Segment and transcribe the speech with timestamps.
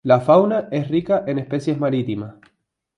[0.03, 2.33] La fauna es rica en especies marítimas.